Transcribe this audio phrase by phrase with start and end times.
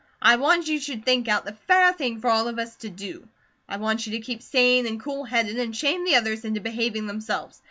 [0.23, 3.27] I want you should think out the FAIR thing for all of us to DO.
[3.69, 7.05] I want you to keep sane and cool headed and shame the others into behaving
[7.05, 7.59] themselves.